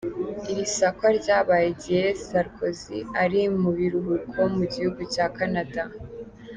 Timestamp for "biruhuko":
3.77-4.39